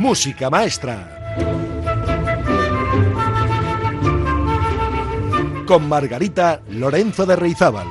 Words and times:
Música 0.00 0.48
Maestra. 0.48 0.96
Con 5.66 5.88
Margarita 5.90 6.62
Lorenzo 6.70 7.26
de 7.26 7.36
Reizábal. 7.36 7.86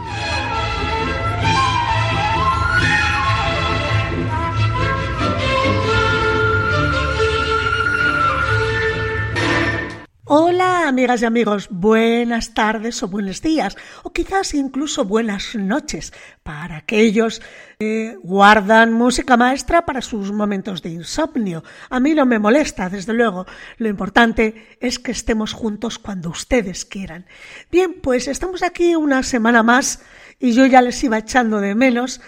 Amigas 10.89 11.21
y 11.21 11.25
amigos, 11.25 11.67
buenas 11.69 12.55
tardes 12.55 13.03
o 13.03 13.07
buenos 13.07 13.43
días 13.43 13.77
o 14.01 14.11
quizás 14.11 14.55
incluso 14.55 15.05
buenas 15.05 15.53
noches 15.53 16.11
para 16.41 16.77
aquellos 16.77 17.43
que 17.79 18.17
guardan 18.23 18.93
música 18.93 19.37
maestra 19.37 19.85
para 19.85 20.01
sus 20.01 20.31
momentos 20.31 20.81
de 20.81 20.89
insomnio. 20.89 21.63
A 21.91 21.99
mí 21.99 22.15
no 22.15 22.25
me 22.25 22.39
molesta, 22.39 22.89
desde 22.89 23.13
luego. 23.13 23.45
Lo 23.77 23.87
importante 23.87 24.77
es 24.81 24.97
que 24.97 25.11
estemos 25.11 25.53
juntos 25.53 25.99
cuando 25.99 26.31
ustedes 26.31 26.85
quieran. 26.85 27.27
Bien, 27.71 28.01
pues 28.01 28.27
estamos 28.27 28.63
aquí 28.63 28.95
una 28.95 29.21
semana 29.21 29.61
más 29.61 30.01
y 30.39 30.53
yo 30.53 30.65
ya 30.65 30.81
les 30.81 31.03
iba 31.03 31.19
echando 31.19 31.59
de 31.59 31.75
menos 31.75 32.19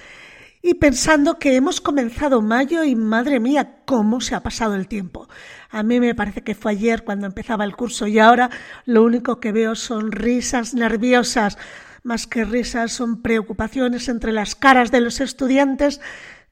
y 0.62 0.76
pensando 0.76 1.40
que 1.40 1.56
hemos 1.56 1.82
comenzado 1.82 2.42
mayo 2.42 2.84
y 2.84 2.96
madre 2.96 3.40
mía, 3.40 3.78
cómo 3.86 4.22
se 4.22 4.36
ha 4.36 4.44
pasado 4.44 4.76
el 4.76 4.88
tiempo. 4.88 5.28
A 5.72 5.84
mí 5.84 6.00
me 6.02 6.14
parece 6.14 6.44
que 6.44 6.54
fue 6.54 6.74
ayer 6.74 7.04
cuando 7.04 7.26
empezaba 7.26 7.64
el 7.64 7.76
curso 7.76 8.06
y 8.06 8.20
ahora 8.20 8.50
lo 8.86 9.04
único 9.04 9.40
que 9.40 9.54
veo 9.54 9.76
son 9.76 10.12
risas 10.12 10.74
nerviosas. 10.74 11.58
Más 12.04 12.28
que 12.28 12.44
risas 12.44 12.92
son 12.92 13.22
preocupaciones 13.22 14.10
entre 14.10 14.34
las 14.34 14.56
caras 14.56 14.92
de 14.92 15.00
los 15.00 15.22
estudiantes 15.22 16.02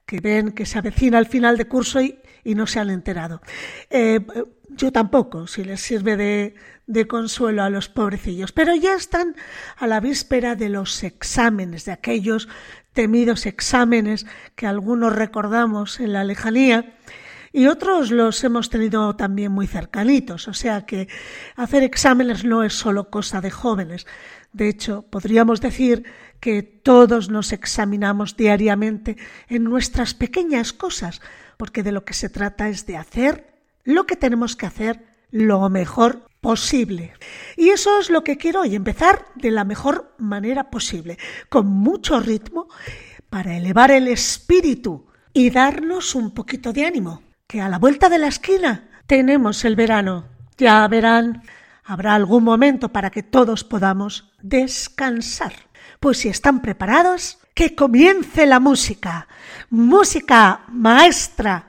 que 0.06 0.22
ven 0.22 0.53
que 0.53 0.66
se 0.66 0.80
avecina 0.80 1.20
el 1.20 1.26
final 1.26 1.58
de 1.58 1.67
curso 1.67 2.02
y, 2.02 2.17
no 2.45 2.66
se 2.66 2.80
han 2.80 2.89
enterado. 2.89 3.42
Eh, 3.92 4.26
yo 4.70 4.92
tampoco, 4.92 5.45
si 5.45 5.64
les 5.64 5.81
sirve 5.81 6.17
de, 6.17 6.56
de 6.88 7.08
consuelo 7.08 7.61
a 7.61 7.70
los 7.70 7.89
pobrecillos, 7.89 8.52
pero 8.52 8.73
ya 8.73 8.95
están 8.95 9.36
a 9.78 9.86
la 9.86 10.00
víspera 10.00 10.56
de 10.56 10.70
los 10.70 11.04
exámenes, 11.04 11.86
de 11.86 11.92
aquellos 11.92 12.48
temidos 12.94 13.45
exámenes 13.45 14.26
que 14.56 14.66
algunos 14.66 15.14
recordamos 15.14 16.00
en 16.00 16.14
la 16.14 16.23
lejanía 16.23 16.95
y 17.52 17.67
otros 17.67 18.11
los 18.11 18.44
hemos 18.44 18.69
tenido 18.69 19.16
también 19.16 19.52
muy 19.52 19.67
cercanitos, 19.67 20.47
o 20.47 20.53
sea 20.53 20.86
que 20.86 21.08
hacer 21.55 21.83
exámenes 21.83 22.45
no 22.45 22.64
es 22.64 22.73
solo 22.73 23.09
cosa 23.09 23.42
de 23.42 23.52
jóvenes. 23.52 24.05
De 24.53 24.69
hecho, 24.69 25.03
podríamos 25.09 25.61
decir 25.61 26.03
que 26.39 26.64
todos 26.64 27.30
nos 27.30 27.52
examinamos 27.52 28.38
diariamente 28.38 29.17
en 29.47 29.64
nuestras 29.64 30.14
pequeñas 30.14 30.73
cosas, 30.73 31.22
porque 31.58 31.83
de 31.83 31.92
lo 31.92 32.05
que 32.05 32.14
se 32.14 32.30
trata 32.30 32.70
es 32.70 32.86
de 32.86 32.97
hacer 32.97 33.53
lo 33.83 34.05
que 34.05 34.16
tenemos 34.16 34.55
que 34.55 34.66
hacer 34.66 35.05
lo 35.31 35.67
mejor 35.70 36.30
posible. 36.42 37.14
Y 37.58 37.70
eso 37.70 38.00
es 38.00 38.09
lo 38.09 38.23
que 38.23 38.38
quiero 38.38 38.61
hoy, 38.61 38.75
empezar 38.75 39.25
de 39.36 39.52
la 39.52 39.64
mejor 39.64 40.16
manera 40.17 40.70
posible, 40.70 41.17
con 41.50 41.67
mucho 41.67 42.20
ritmo, 42.20 42.67
para 43.30 43.58
elevar 43.58 43.92
el 43.92 44.08
espíritu 44.08 45.05
y 45.33 45.50
darnos 45.50 46.16
un 46.16 46.33
poquito 46.33 46.73
de 46.73 46.86
ánimo, 46.86 47.22
que 47.50 47.61
a 47.61 47.67
la 47.67 47.80
vuelta 47.80 48.09
de 48.09 48.19
la 48.19 48.28
esquina 48.28 48.83
tenemos 49.08 49.66
el 49.66 49.75
verano. 49.75 50.28
Ya 50.59 50.88
verán, 50.88 51.42
habrá 51.83 52.14
algún 52.14 52.44
momento 52.44 52.89
para 52.89 53.09
que 53.09 53.23
todos 53.23 53.64
podamos 53.64 54.31
descansar. 54.39 55.53
Pues 56.00 56.20
si 56.20 56.30
están 56.30 56.61
preparados, 56.61 57.39
que 57.55 57.73
comience 57.73 58.45
la 58.45 58.59
música. 58.59 59.27
Música 59.72 60.61
maestra 60.67 61.69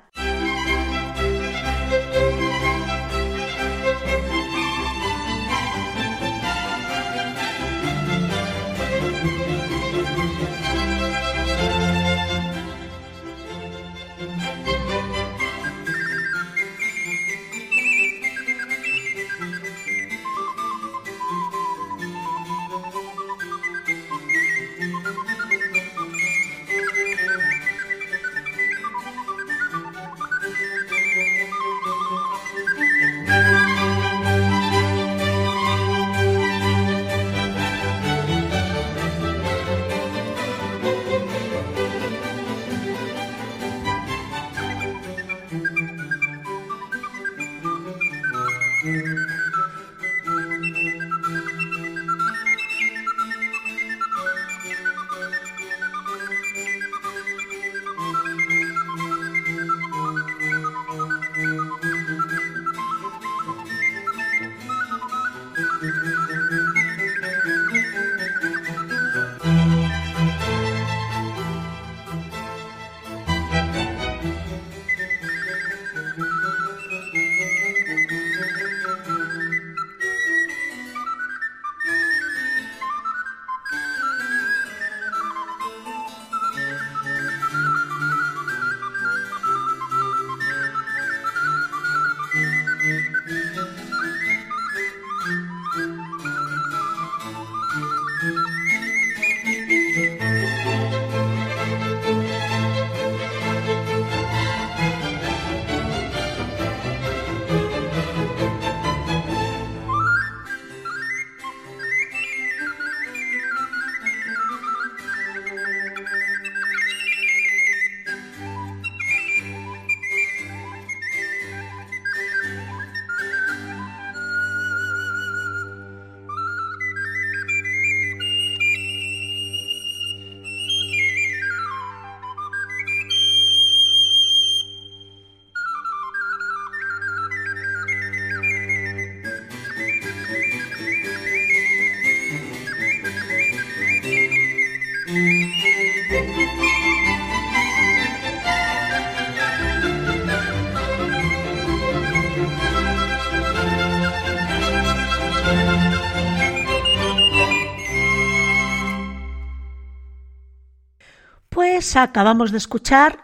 Acabamos 161.96 162.52
de 162.52 162.58
escuchar 162.58 163.18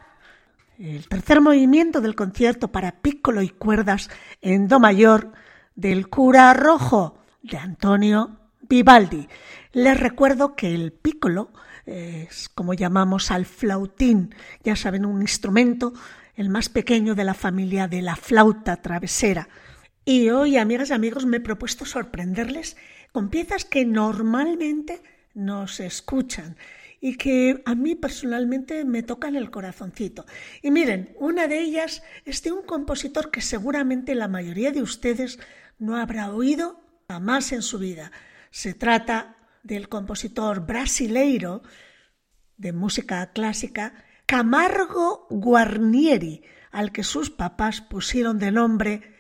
el 0.79 1.09
tercer 1.09 1.41
movimiento 1.41 2.01
del 2.01 2.15
concierto 2.15 2.69
para 2.69 3.01
piccolo 3.01 3.43
y 3.43 3.49
cuerdas 3.49 4.11
en 4.43 4.67
do 4.67 4.81
mayor 4.81 5.33
del 5.75 6.09
cura 6.09 6.53
rojo 6.53 7.19
de 7.43 7.59
Antonio 7.59 8.39
Vivaldi. 8.63 9.29
Les 9.73 9.99
recuerdo 9.99 10.57
que 10.57 10.75
el 10.75 10.93
piccolo 10.93 11.53
es 11.87 12.49
como 12.49 12.75
llamamos 12.75 13.31
al 13.31 13.47
flautín, 13.47 14.35
ya 14.65 14.75
saben, 14.75 15.07
un 15.07 15.23
instrumento 15.23 15.93
el 16.35 16.49
más 16.51 16.69
pequeño 16.69 17.15
de 17.15 17.25
la 17.25 17.35
familia 17.35 17.89
de 17.89 18.03
la 18.03 18.17
flauta 18.17 18.77
travesera. 18.83 19.49
Y 20.05 20.31
hoy, 20.31 20.57
amigas 20.57 20.91
y 20.91 20.93
amigos, 20.93 21.25
me 21.25 21.39
he 21.39 21.41
propuesto 21.41 21.85
sorprenderles 21.85 22.77
con 23.13 23.29
piezas 23.29 23.65
que 23.65 23.85
normalmente 23.85 25.03
no 25.35 25.69
se 25.69 25.87
escuchan 25.87 26.57
y 27.07 27.19
que 27.19 27.63
a 27.67 27.77
mí 27.77 27.95
personalmente 27.95 28.85
me 28.85 29.05
tocan 29.05 29.37
el 29.37 29.53
corazoncito. 29.53 30.27
Y 30.61 30.73
miren, 30.73 31.15
una 31.21 31.47
de 31.47 31.61
ellas 31.61 32.03
es 32.25 32.43
de 32.43 32.51
un 32.51 32.63
compositor 32.63 33.31
que 33.31 33.43
seguramente 33.43 34.17
la 34.17 34.27
mayoría 34.27 34.73
de 34.73 34.83
ustedes 34.83 35.39
no 35.79 35.95
habrá 35.95 36.33
oído 36.33 36.81
jamás 37.09 37.53
en 37.53 37.63
su 37.63 37.79
vida. 37.79 38.11
Se 38.51 38.75
trata 38.75 39.37
del 39.63 39.89
compositor 39.89 40.67
brasileiro 40.67 41.63
de 42.57 42.73
música 42.73 43.31
clásica 43.31 44.05
Camargo 44.27 45.29
Guarnieri, 45.31 46.43
al 46.73 46.91
que 46.91 47.05
sus 47.05 47.31
papás 47.31 47.83
pusieron 47.83 48.41
de 48.41 48.51
nombre 48.51 49.15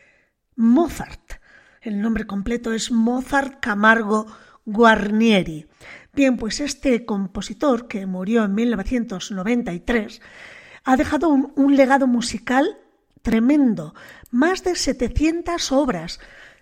Mozart. 0.56 1.35
El 1.81 2.03
nombre 2.03 2.27
completo 2.27 2.73
es 2.73 2.91
Mozart 2.91 3.61
Camargo 3.61 4.27
Guarnieri. 4.65 5.69
Bien, 6.16 6.38
pues 6.38 6.60
este 6.60 7.04
compositor, 7.04 7.88
que 7.88 8.06
murió 8.06 8.44
en 8.44 8.54
1993, 8.54 10.22
ha 10.82 10.96
dejado 10.96 11.28
un, 11.28 11.76
legado 11.76 12.06
musical 12.06 12.78
tremendo, 13.20 13.94
más 14.30 14.64
de 14.64 14.76
700 14.76 15.72
obras. 15.72 16.18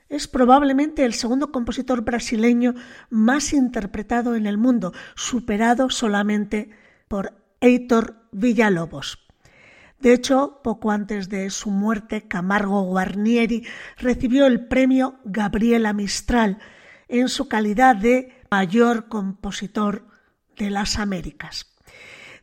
Es 0.09 0.27
probablemente 0.27 1.05
el 1.05 1.15
segundo 1.15 1.53
compositor 1.53 2.03
brasileño 2.03 2.75
más 3.11 3.53
interpretado 3.53 4.35
en 4.35 4.47
el 4.47 4.59
mundo, 4.59 4.93
superado 5.15 5.89
solamente 5.89 6.71
por 7.07 7.35
Heitor 7.61 8.27
Villalobos. 8.33 9.25
De 10.01 10.15
hecho, 10.15 10.63
poco 10.65 10.91
antes 10.91 11.29
de 11.29 11.49
su 11.51 11.71
muerte, 11.71 12.27
Camargo 12.27 12.83
Guarnieri 12.83 13.65
recibió 13.99 14.47
el 14.47 14.67
premio 14.67 15.21
Gabriela 15.25 15.93
Mistral 15.93 16.59
en 17.07 17.29
su 17.29 17.47
calidad 17.47 17.95
de 17.95 18.33
mayor 18.55 19.09
compositor 19.09 20.07
de 20.57 20.71
las 20.71 21.01
Américas. 21.01 21.75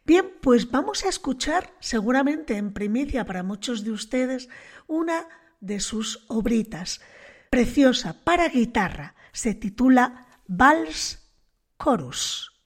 Bien, 0.05 0.25
pues 0.41 0.69
vamos 0.69 1.05
a 1.05 1.07
escuchar, 1.07 1.73
seguramente 1.79 2.57
en 2.57 2.73
primicia 2.73 3.23
para 3.23 3.43
muchos 3.43 3.85
de 3.85 3.91
ustedes, 3.91 4.49
una 4.87 5.25
de 5.61 5.79
sus 5.79 6.25
obritas, 6.27 6.99
preciosa 7.49 8.17
para 8.25 8.49
guitarra, 8.49 9.15
se 9.31 9.53
titula 9.53 10.27
Vals 10.47 11.31
Chorus. 11.81 12.59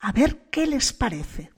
A 0.00 0.10
ver 0.10 0.48
qué 0.50 0.66
les 0.66 0.92
parece. 0.92 1.52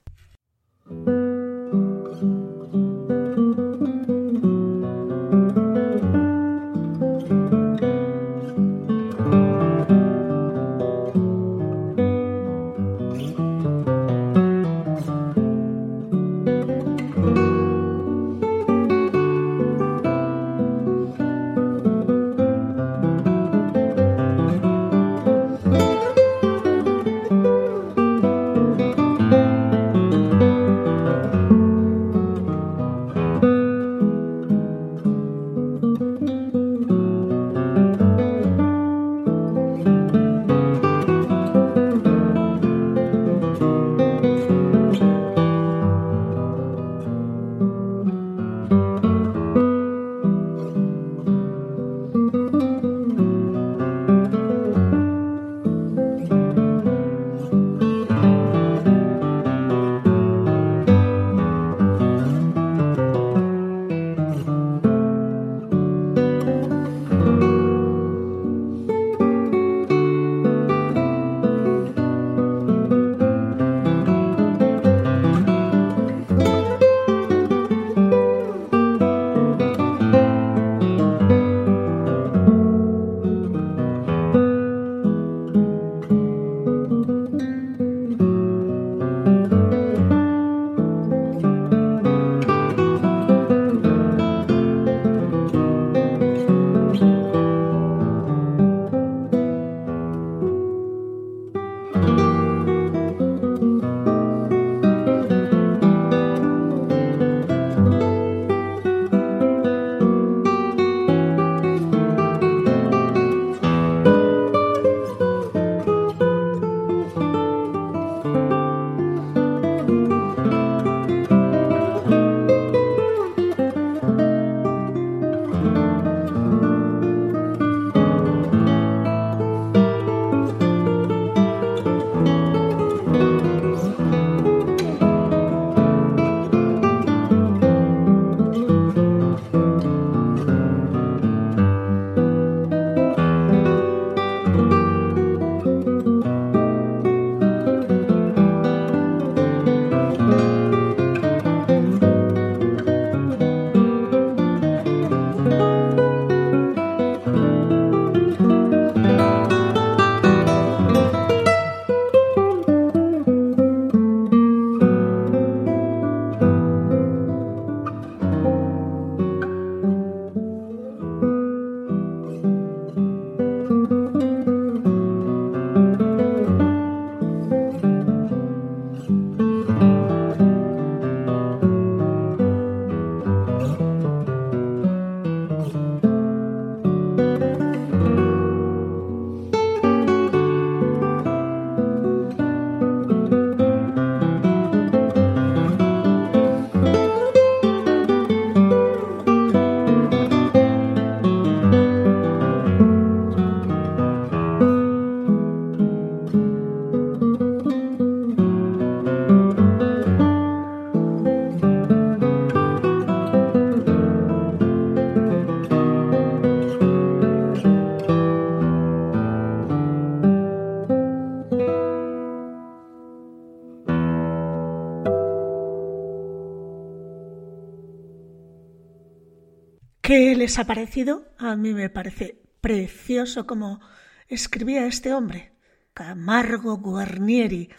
¿Qué 230.11 230.35
les 230.35 230.59
ha 230.59 230.65
parecido? 230.65 231.29
A 231.39 231.55
mí 231.55 231.73
me 231.73 231.89
parece 231.89 232.43
precioso 232.61 233.47
como 233.47 233.81
escribía 234.27 234.85
este 234.87 235.15
hombre, 235.15 235.53
Camargo 235.95 236.79
Guarnieri. 236.79 237.71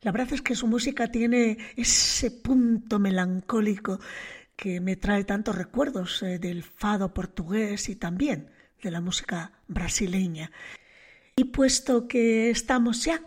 La 0.00 0.10
verdad 0.10 0.32
es 0.32 0.42
que 0.42 0.56
su 0.56 0.66
música 0.66 1.12
tiene 1.12 1.58
ese 1.76 2.32
punto 2.32 2.98
melancólico 2.98 4.00
que 4.56 4.80
me 4.80 4.96
trae 4.96 5.22
tantos 5.22 5.54
recuerdos 5.54 6.24
eh, 6.24 6.40
del 6.40 6.64
fado 6.64 7.14
portugués 7.14 7.88
y 7.88 7.94
también 7.94 8.50
de 8.82 8.90
la 8.90 9.00
música 9.00 9.52
brasileña. 9.68 10.50
Y 11.36 11.44
puesto 11.44 12.08
que 12.08 12.50
estamos 12.50 13.04
ya 13.04 13.22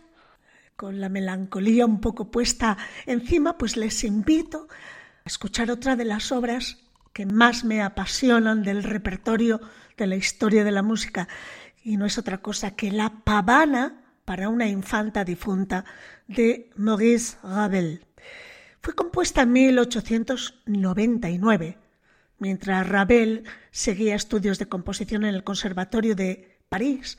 con 0.75 0.99
la 0.99 1.07
melancolía 1.07 1.85
un 1.85 2.01
poco 2.01 2.29
puesta 2.29 2.77
encima, 3.05 3.57
pues 3.57 3.77
les 3.77 4.03
invito 4.03 4.67
a 5.23 5.29
escuchar 5.29 5.71
otra 5.71 5.95
de 5.95 6.03
las 6.03 6.33
obras 6.33 6.88
que 7.19 7.25
más 7.25 7.65
me 7.65 7.81
apasionan 7.81 8.63
del 8.63 8.81
repertorio 8.81 9.59
de 9.97 10.07
la 10.07 10.15
historia 10.15 10.63
de 10.63 10.71
la 10.71 10.83
música, 10.83 11.27
y 11.83 11.97
no 11.97 12.05
es 12.05 12.17
otra 12.17 12.37
cosa 12.37 12.77
que 12.77 12.93
La 12.93 13.25
pavana 13.25 14.05
para 14.23 14.47
una 14.47 14.69
infanta 14.69 15.25
difunta 15.25 15.83
de 16.29 16.69
Maurice 16.77 17.35
Ravel. 17.43 18.05
Fue 18.79 18.95
compuesta 18.95 19.41
en 19.41 19.51
1899, 19.51 21.77
mientras 22.37 22.87
Ravel 22.87 23.43
seguía 23.69 24.15
estudios 24.15 24.57
de 24.57 24.69
composición 24.69 25.25
en 25.25 25.35
el 25.35 25.43
Conservatorio 25.43 26.15
de 26.15 26.57
París 26.69 27.17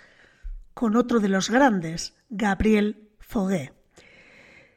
con 0.73 0.97
otro 0.97 1.21
de 1.21 1.29
los 1.29 1.51
grandes, 1.51 2.15
Gabriel 2.31 3.11
Fauré. 3.19 3.75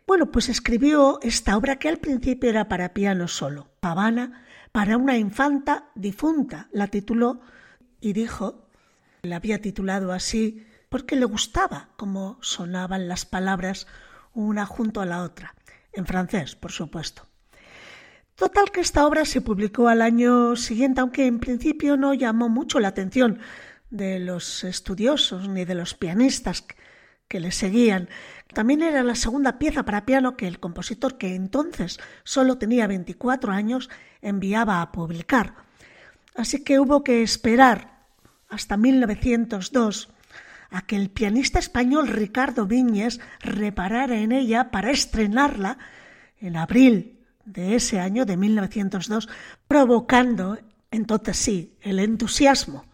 Bueno, 0.06 0.32
pues 0.32 0.50
escribió 0.50 1.20
esta 1.22 1.56
obra 1.56 1.78
que 1.78 1.88
al 1.88 2.00
principio 2.00 2.50
era 2.50 2.68
para 2.68 2.94
piano 2.94 3.30
solo, 3.30 3.70
Pavana, 3.80 4.44
para 4.74 4.98
una 4.98 5.18
infanta 5.18 5.86
difunta. 5.96 6.68
La 6.74 6.88
tituló 6.88 7.40
y 8.02 8.12
dijo, 8.12 8.68
la 9.22 9.38
había 9.38 9.62
titulado 9.62 10.12
así 10.12 10.68
porque 10.90 11.16
le 11.16 11.26
gustaba 11.26 11.90
cómo 11.96 12.38
sonaban 12.42 13.08
las 13.08 13.26
palabras 13.26 13.88
una 14.34 14.66
junto 14.66 15.00
a 15.00 15.06
la 15.06 15.22
otra, 15.24 15.56
en 15.94 16.06
francés, 16.06 16.56
por 16.56 16.72
supuesto. 16.72 17.28
Total 18.36 18.72
que 18.72 18.82
esta 18.82 19.06
obra 19.06 19.26
se 19.26 19.42
publicó 19.42 19.88
al 19.88 20.02
año 20.02 20.56
siguiente, 20.56 21.02
aunque 21.02 21.28
en 21.28 21.40
principio 21.40 21.96
no 21.96 22.16
llamó 22.16 22.50
mucho 22.50 22.80
la 22.80 22.88
atención 22.88 23.40
de 23.92 24.20
los 24.20 24.64
estudiosos 24.64 25.48
ni 25.48 25.66
de 25.66 25.76
los 25.76 25.94
pianistas 25.94 26.66
que 27.28 27.40
le 27.40 27.52
seguían. 27.52 28.10
También 28.54 28.82
era 28.82 29.04
la 29.04 29.16
segunda 29.16 29.60
pieza 29.60 29.84
para 29.84 30.06
piano 30.06 30.38
que 30.38 30.48
el 30.48 30.60
compositor, 30.60 31.18
que 31.18 31.36
entonces 31.36 32.00
solo 32.24 32.58
tenía 32.58 32.88
24 32.88 33.52
años, 33.52 33.90
enviaba 34.22 34.82
a 34.82 34.92
publicar. 34.92 35.56
Así 36.36 36.64
que 36.64 36.80
hubo 36.80 37.04
que 37.04 37.24
esperar 37.24 38.04
hasta 38.50 38.78
1902 38.78 40.10
a 40.72 40.82
que 40.82 40.96
el 40.96 41.10
pianista 41.10 41.60
español 41.60 42.08
Ricardo 42.08 42.66
Viñes 42.66 43.20
reparara 43.40 44.18
en 44.18 44.32
ella 44.32 44.72
para 44.72 44.92
estrenarla 44.92 45.78
en 46.40 46.58
abril 46.58 47.20
de 47.46 47.76
ese 47.76 48.00
año 48.00 48.26
de 48.26 48.38
1902, 48.38 49.30
provocando 49.68 50.58
entonces 50.90 51.38
sí 51.38 51.78
el 51.82 52.00
entusiasmo 52.00 52.86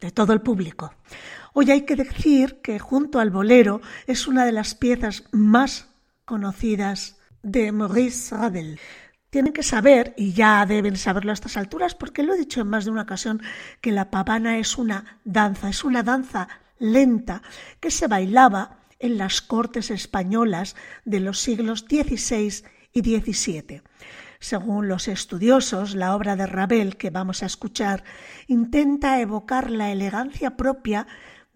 de 0.00 0.10
todo 0.10 0.32
el 0.32 0.40
público. 0.40 0.92
Hoy 1.52 1.70
hay 1.70 1.82
que 1.82 1.96
decir 1.96 2.60
que 2.62 2.78
junto 2.78 3.20
al 3.20 3.30
bolero 3.30 3.80
es 4.06 4.26
una 4.26 4.44
de 4.44 4.52
las 4.52 4.74
piezas 4.74 5.24
más 5.32 5.88
conocidas 6.24 7.18
de 7.42 7.72
Maurice 7.72 8.36
Ravel. 8.36 8.78
Tienen 9.30 9.52
que 9.52 9.62
saber, 9.62 10.14
y 10.16 10.32
ya 10.32 10.64
deben 10.66 10.96
saberlo 10.96 11.32
a 11.32 11.34
estas 11.34 11.56
alturas, 11.56 11.94
porque 11.94 12.22
lo 12.22 12.34
he 12.34 12.38
dicho 12.38 12.60
en 12.60 12.68
más 12.68 12.84
de 12.84 12.90
una 12.90 13.02
ocasión, 13.02 13.42
que 13.80 13.92
la 13.92 14.10
pavana 14.10 14.58
es 14.58 14.78
una 14.78 15.18
danza, 15.24 15.68
es 15.68 15.84
una 15.84 16.02
danza 16.02 16.48
lenta 16.78 17.42
que 17.80 17.90
se 17.90 18.06
bailaba 18.06 18.78
en 18.98 19.18
las 19.18 19.42
cortes 19.42 19.90
españolas 19.90 20.76
de 21.04 21.20
los 21.20 21.40
siglos 21.40 21.80
XVI 21.80 22.64
y 22.92 23.02
XVII. 23.02 23.82
Según 24.40 24.88
los 24.88 25.08
estudiosos, 25.08 25.94
la 25.94 26.14
obra 26.14 26.36
de 26.36 26.46
Ravel 26.46 26.96
que 26.96 27.10
vamos 27.10 27.42
a 27.42 27.46
escuchar 27.46 28.04
intenta 28.46 29.20
evocar 29.20 29.70
la 29.70 29.90
elegancia 29.90 30.56
propia 30.56 31.06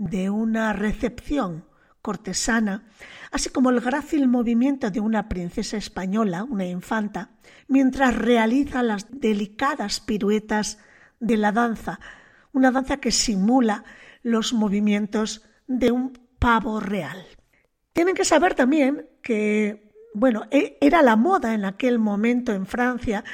de 0.03 0.31
una 0.31 0.73
recepción 0.73 1.65
cortesana, 2.01 2.85
así 3.31 3.51
como 3.51 3.71
el 3.71 3.81
grácil 3.81 4.27
movimiento 4.27 4.91
de 4.91 4.99
una 4.99 5.29
princesa 5.29 5.77
española, 5.77 6.43
una 6.43 6.67
infanta, 6.67 7.31
mientras 7.69 8.17
realiza 8.17 8.83
las 8.83 9.07
delicadas 9.11 10.01
piruetas 10.01 10.79
de 11.21 11.37
la 11.37 11.53
danza, 11.53 12.01
una 12.53 12.73
danza 12.73 12.97
que 12.97 13.13
simula 13.13 13.85
los 14.23 14.53
movimientos 14.53 15.43
de 15.69 15.93
un 15.93 16.13
pavo 16.41 16.81
real. 16.81 17.25
Tienen 17.93 18.17
que 18.17 18.25
saber 18.25 18.55
también 18.55 19.07
que 19.23 19.93
bueno, 20.15 20.43
e, 20.51 20.77
era 20.81 21.03
la 21.03 21.17
moda 21.17 21.55
en 21.55 21.65
aquel 21.65 21.99
momento 21.99 22.53
en 22.53 22.67
Francia, 22.67 23.25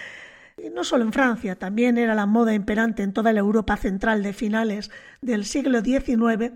no 0.75 0.85
solo 0.85 1.05
en 1.05 1.12
Francia, 1.12 1.57
también 1.57 1.99
era 1.99 2.15
la 2.15 2.27
moda 2.27 2.55
imperante 2.55 3.03
en 3.03 3.12
toda 3.12 3.33
la 3.33 3.41
Europa 3.41 3.77
central 3.77 4.23
de 4.23 4.33
finales 4.33 4.91
del 5.21 5.45
siglo 5.45 5.81
XIX, 5.81 6.53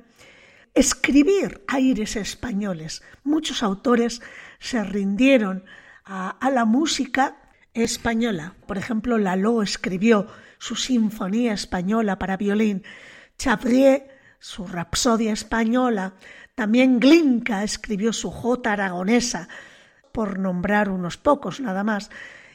escribir 0.74 1.62
aires 1.68 2.16
españoles. 2.16 3.02
Muchos 3.24 3.62
autores 3.62 4.22
se 4.58 4.82
rindieron 4.84 5.64
a, 6.04 6.50
la 6.52 6.64
música 6.64 7.36
española. 7.74 8.54
Por 8.66 8.78
ejemplo, 8.78 9.18
Lalo 9.18 9.62
escribió 9.62 10.26
su 10.58 10.76
Sinfonía 10.76 11.52
Española 11.52 12.18
para 12.18 12.36
violín, 12.36 12.82
Chabrier 13.38 14.08
su 14.38 14.66
Rapsodia 14.66 15.32
Española, 15.32 16.14
también 16.54 16.98
Glinka 16.98 17.62
escribió 17.62 18.12
su 18.12 18.30
Jota 18.30 18.72
Aragonesa, 18.72 19.48
por 20.10 20.38
nombrar 20.38 20.90
unos 20.90 21.16
pocos 21.16 21.60
nada 21.60 21.84
más, 21.84 22.10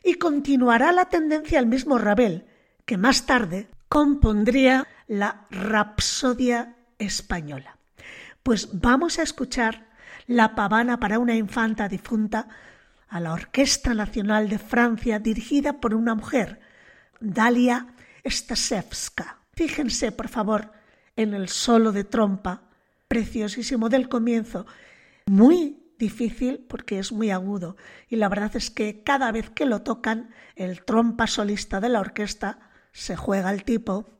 y 0.08 0.14
continuará 0.14 0.94
la 0.94 1.10
tendencia 1.10 1.60
al 1.60 1.66
mismo 1.66 1.98
Ravel, 1.98 2.46
que 2.86 2.96
más 2.96 3.26
tarde 3.26 3.68
compondría 3.90 4.88
la 5.06 5.46
Rapsodia 5.52 6.78
española. 6.98 7.76
Pues 8.42 8.70
vamos 8.72 9.20
a 9.20 9.24
escuchar 9.24 9.90
la 10.26 10.56
pavana 10.56 10.98
para 10.98 11.20
una 11.20 11.36
infanta 11.36 11.90
difunta 11.90 12.48
a 13.10 13.20
la 13.20 13.34
Orquesta 13.34 13.94
Nacional 13.94 14.48
de 14.48 14.60
Francia 14.60 15.20
dirigida 15.20 15.82
por 15.82 15.94
una 15.94 16.16
mujer, 16.16 16.62
Dalia 17.20 17.88
Stasevska. 18.26 19.40
Fíjense, 19.56 20.14
por 20.14 20.30
favor, 20.30 20.72
en 21.18 21.34
el 21.34 21.50
solo 21.50 21.92
de 21.92 22.06
trompa, 22.06 22.62
preciosísimo 23.10 23.90
del 23.90 24.08
comienzo, 24.08 24.68
muy 25.26 25.84
difícil 25.98 26.66
porque 26.68 27.00
es 27.00 27.12
muy 27.12 27.32
agudo. 27.32 27.76
Y 28.10 28.16
la 28.18 28.30
verdad 28.30 28.56
es 28.56 28.70
que 28.70 29.04
cada 29.04 29.32
vez 29.32 29.50
que 29.50 29.66
lo 29.66 29.82
tocan 29.82 30.30
el 30.56 30.84
trompa 30.84 31.28
solista 31.28 31.80
de 31.80 31.90
la 31.90 32.00
orquesta 32.00 32.60
se 32.92 33.16
juega 33.16 33.52
el 33.52 33.64
tipo 33.64 34.17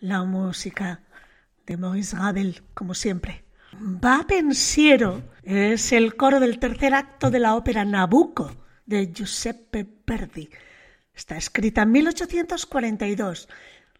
La 0.00 0.24
música 0.24 1.02
de 1.66 1.76
Maurice 1.76 2.16
Ravel, 2.16 2.62
como 2.72 2.94
siempre. 2.94 3.44
Va 3.74 4.24
pensiero 4.26 5.22
es 5.42 5.92
el 5.92 6.16
coro 6.16 6.40
del 6.40 6.58
tercer 6.58 6.94
acto 6.94 7.30
de 7.30 7.38
la 7.38 7.54
ópera 7.54 7.84
Nabucco 7.84 8.56
de 8.86 9.12
Giuseppe 9.12 9.86
Verdi. 10.06 10.48
Está 11.14 11.36
escrita 11.36 11.82
en 11.82 11.92
1842. 11.92 13.48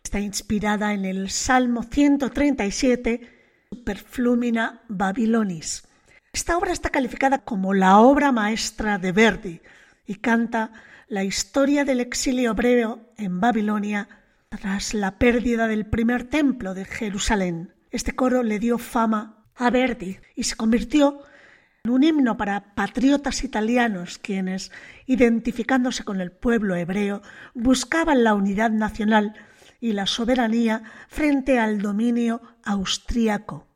Está 0.02 0.20
inspirada 0.20 0.94
en 0.94 1.04
el 1.04 1.28
Salmo 1.28 1.82
137, 1.82 3.68
Superflumina 3.70 4.84
Babilonis. 4.88 5.86
Esta 6.32 6.56
obra 6.56 6.72
está 6.72 6.88
calificada 6.88 7.44
como 7.44 7.74
la 7.74 7.98
obra 7.98 8.32
maestra 8.32 8.96
de 8.96 9.12
Verdi 9.12 9.60
y 10.06 10.14
canta 10.14 10.72
la 11.08 11.24
historia 11.24 11.84
del 11.84 12.00
exilio 12.00 12.52
hebreo 12.52 13.12
en 13.18 13.38
Babilonia 13.38 14.08
tras 14.56 14.94
la 14.94 15.18
pérdida 15.18 15.68
del 15.68 15.86
primer 15.86 16.24
templo 16.24 16.74
de 16.74 16.84
Jerusalén. 16.84 17.74
Este 17.90 18.14
coro 18.14 18.42
le 18.42 18.58
dio 18.58 18.78
fama 18.78 19.44
a 19.54 19.70
Verdi 19.70 20.18
y 20.34 20.44
se 20.44 20.56
convirtió 20.56 21.20
en 21.84 21.90
un 21.90 22.02
himno 22.02 22.36
para 22.36 22.74
patriotas 22.74 23.44
italianos 23.44 24.18
quienes, 24.18 24.72
identificándose 25.06 26.04
con 26.04 26.20
el 26.20 26.32
pueblo 26.32 26.74
hebreo, 26.74 27.22
buscaban 27.54 28.24
la 28.24 28.34
unidad 28.34 28.70
nacional 28.70 29.34
y 29.80 29.92
la 29.92 30.06
soberanía 30.06 30.82
frente 31.08 31.58
al 31.58 31.80
dominio 31.80 32.42
austríaco. 32.64 33.68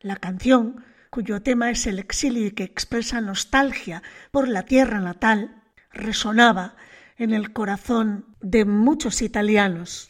La 0.00 0.16
canción, 0.16 0.84
cuyo 1.10 1.42
tema 1.42 1.70
es 1.70 1.86
el 1.86 1.98
exilio 1.98 2.46
y 2.46 2.50
que 2.52 2.64
expresa 2.64 3.20
nostalgia 3.20 4.02
por 4.30 4.46
la 4.46 4.62
tierra 4.64 5.00
natal, 5.00 5.62
resonaba 5.92 6.76
en 7.16 7.32
el 7.32 7.52
corazón 7.52 8.36
de 8.40 8.64
muchos 8.64 9.22
italianos. 9.22 10.07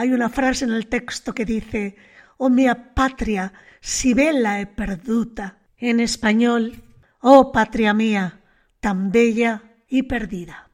Hay 0.00 0.12
una 0.12 0.30
frase 0.30 0.64
en 0.64 0.72
el 0.72 0.86
texto 0.86 1.34
que 1.34 1.44
dice 1.44 1.94
«Oh 2.38 2.48
mia 2.48 2.94
patria, 2.94 3.52
si 3.82 4.14
bella 4.14 4.58
e 4.58 4.64
perduta». 4.64 5.58
En 5.76 6.00
español, 6.00 6.84
«Oh 7.20 7.52
patria 7.52 7.92
mía, 7.92 8.40
tan 8.80 9.12
bella 9.12 9.60
y 9.88 10.04
perdida». 10.04 10.69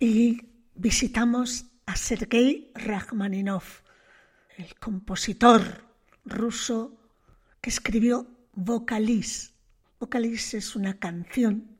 Y 0.00 0.48
visitamos 0.74 1.66
a 1.84 1.94
Sergei 1.94 2.72
Rachmaninov, 2.74 3.62
el 4.56 4.74
compositor 4.76 5.84
ruso 6.24 6.98
que 7.60 7.68
escribió 7.68 8.26
Vocalis. 8.54 9.52
Vocalis 9.98 10.54
es 10.54 10.74
una 10.74 10.98
canción 10.98 11.76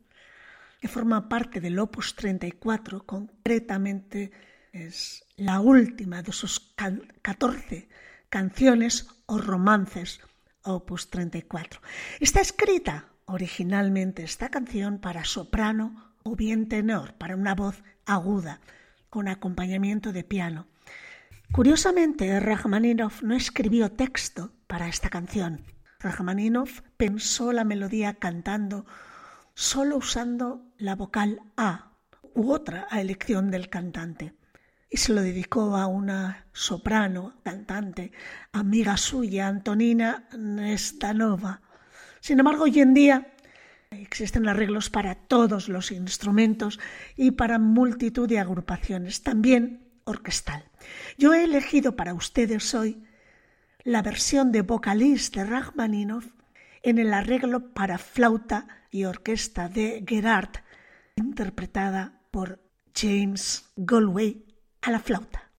que 0.82 0.88
forma 0.88 1.30
parte 1.30 1.62
del 1.62 1.78
Opus 1.78 2.14
34, 2.14 3.06
concretamente 3.06 4.30
es 4.72 5.24
la 5.36 5.60
última 5.60 6.22
de 6.22 6.32
sus 6.32 6.74
14 7.22 7.88
canciones 8.28 9.08
o 9.24 9.38
romances, 9.38 10.20
Opus 10.62 11.08
34. 11.08 11.80
Está 12.20 12.42
escrita 12.42 13.08
originalmente 13.24 14.24
esta 14.24 14.50
canción 14.50 14.98
para 14.98 15.24
soprano 15.24 16.12
o 16.22 16.36
bien 16.36 16.68
tenor, 16.68 17.14
para 17.14 17.34
una 17.34 17.54
voz 17.54 17.82
aguda, 18.14 18.60
con 19.08 19.28
acompañamiento 19.28 20.12
de 20.12 20.24
piano. 20.24 20.66
Curiosamente, 21.52 22.38
Rachmaninoff 22.38 23.22
no 23.22 23.34
escribió 23.34 23.90
texto 23.90 24.52
para 24.66 24.88
esta 24.88 25.08
canción. 25.08 25.64
Rachmaninoff 25.98 26.82
pensó 26.96 27.52
la 27.52 27.64
melodía 27.64 28.14
cantando 28.14 28.86
solo 29.54 29.96
usando 29.96 30.62
la 30.78 30.94
vocal 30.94 31.40
A 31.56 31.92
u 32.34 32.52
otra 32.52 32.86
a 32.90 33.00
elección 33.00 33.50
del 33.50 33.68
cantante. 33.68 34.34
Y 34.88 34.96
se 34.96 35.12
lo 35.12 35.22
dedicó 35.22 35.76
a 35.76 35.86
una 35.86 36.46
soprano, 36.52 37.34
cantante, 37.44 38.12
amiga 38.52 38.96
suya, 38.96 39.48
Antonina 39.48 40.28
Nestanova. 40.36 41.60
Sin 42.20 42.38
embargo, 42.38 42.64
hoy 42.64 42.80
en 42.80 42.94
día 42.94 43.34
existen 43.90 44.46
arreglos 44.46 44.88
para 44.88 45.16
todos 45.16 45.68
los 45.68 45.90
instrumentos 45.90 46.78
y 47.16 47.32
para 47.32 47.58
multitud 47.58 48.28
de 48.28 48.38
agrupaciones, 48.38 49.24
también 49.24 49.84
orquestal. 50.04 50.64
Yo 51.18 51.34
he 51.34 51.42
elegido 51.42 51.96
para 51.96 52.14
ustedes 52.14 52.72
hoy 52.74 53.02
la 53.82 54.02
versión 54.02 54.52
de 54.52 54.62
vocalist 54.62 55.34
de 55.34 55.44
Rachmaninoff 55.44 56.26
en 56.84 56.98
el 56.98 57.12
arreglo 57.12 57.72
para 57.74 57.98
flauta 57.98 58.68
y 58.92 59.04
orquesta 59.04 59.68
de 59.68 60.04
Gerard, 60.06 60.50
interpretada 61.16 62.22
por 62.30 62.60
James 62.94 63.72
Galway 63.76 64.44
a 64.82 64.92
la 64.92 65.00
flauta. 65.00 65.49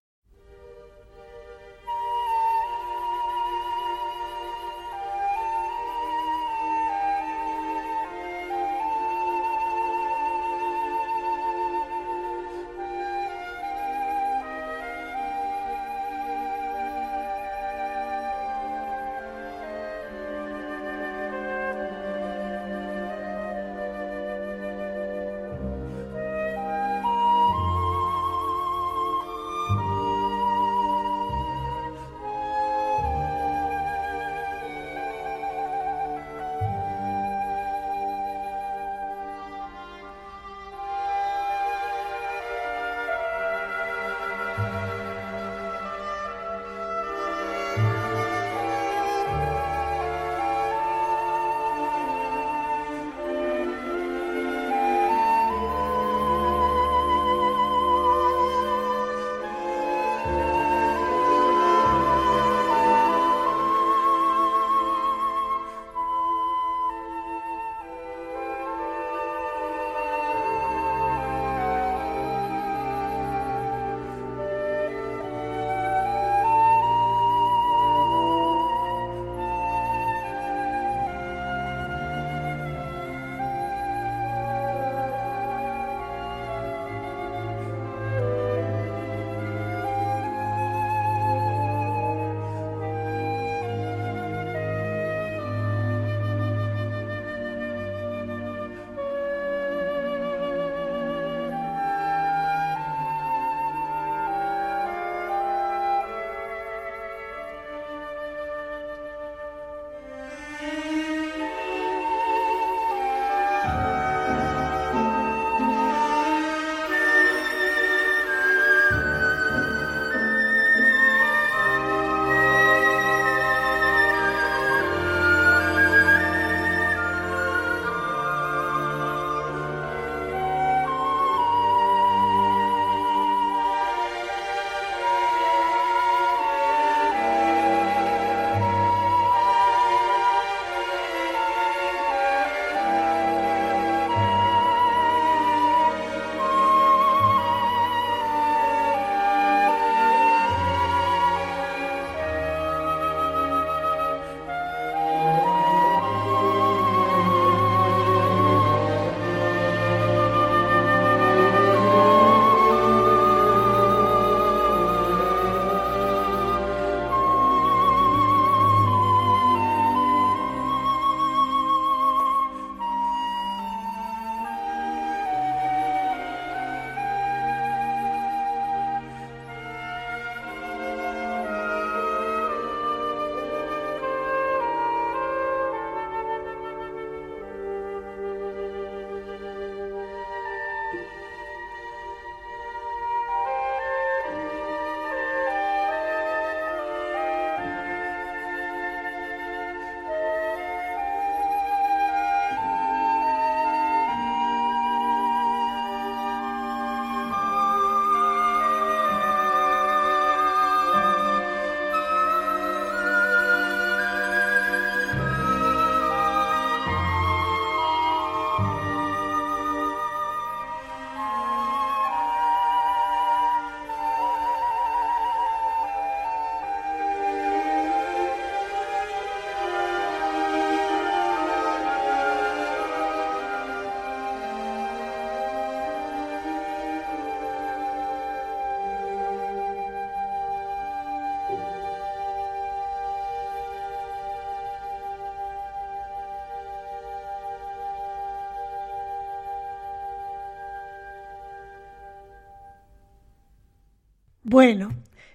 Bueno, 254.52 254.90